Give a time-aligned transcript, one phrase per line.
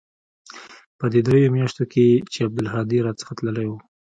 [0.99, 3.73] په دې درېو مياشتو کښې چې عبدالهادي را څخه تللى و.